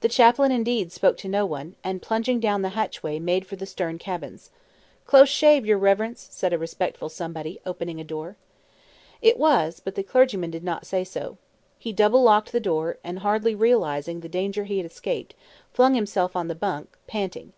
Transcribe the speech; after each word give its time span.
The 0.00 0.08
chaplain 0.08 0.52
indeed 0.52 0.92
spoke 0.92 1.16
to 1.16 1.28
no 1.28 1.44
one, 1.44 1.74
and 1.82 2.00
plunging 2.00 2.38
down 2.38 2.62
the 2.62 2.68
hatchway, 2.78 3.18
made 3.18 3.44
for 3.48 3.56
the 3.56 3.66
stern 3.66 3.98
cabins. 3.98 4.50
"Close 5.06 5.28
shave, 5.28 5.66
your 5.66 5.76
reverence!" 5.76 6.28
said 6.30 6.52
a 6.52 6.56
respectful 6.56 7.08
somebody, 7.08 7.58
opening 7.66 7.98
a 7.98 8.04
door. 8.04 8.36
It 9.20 9.38
was; 9.38 9.80
but 9.80 9.96
the 9.96 10.04
clergyman 10.04 10.52
did 10.52 10.62
not 10.62 10.86
say 10.86 11.02
so. 11.02 11.36
He 11.80 11.92
double 11.92 12.22
locked 12.22 12.52
the 12.52 12.60
door, 12.60 12.98
and 13.02 13.18
hardly 13.26 13.56
realizing 13.56 14.20
the 14.20 14.28
danger 14.28 14.62
he 14.66 14.76
had 14.76 14.86
escaped, 14.86 15.34
flung 15.72 15.94
himself 15.96 16.36
on 16.36 16.46
the 16.46 16.54
bunk, 16.54 16.96
panting. 17.08 17.52